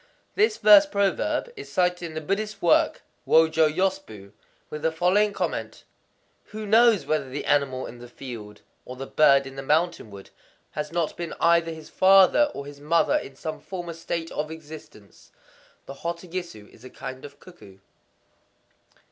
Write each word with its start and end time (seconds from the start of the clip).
This 0.33 0.57
verse 0.57 0.87
proverb 0.87 1.53
is 1.55 1.71
cited 1.71 2.01
in 2.09 2.15
the 2.15 2.21
Buddhist 2.21 2.59
work 2.59 3.03
Wōjō 3.27 3.71
Yōshū, 3.75 4.31
with 4.71 4.81
the 4.81 4.91
following 4.91 5.31
comment:—"Who 5.31 6.65
knows 6.65 7.05
whether 7.05 7.29
the 7.29 7.45
animal 7.45 7.85
in 7.85 7.99
the 7.99 8.07
field, 8.09 8.61
or 8.83 8.95
the 8.95 9.05
bird 9.05 9.45
in 9.45 9.57
the 9.57 9.61
mountain 9.61 10.09
wood, 10.09 10.31
has 10.71 10.91
not 10.91 11.15
been 11.17 11.35
either 11.39 11.69
his 11.71 11.91
father 11.91 12.49
or 12.55 12.65
his 12.65 12.79
mother 12.79 13.17
in 13.17 13.35
some 13.35 13.61
former 13.61 13.93
state 13.93 14.31
of 14.31 14.49
existence?"—The 14.49 15.93
hototogisu 15.93 16.67
is 16.71 16.83
a 16.83 16.89
kind 16.89 17.23
of 17.23 17.39
cuckoo. 17.39 17.77